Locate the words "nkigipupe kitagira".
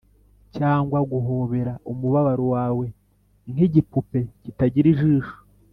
3.51-4.87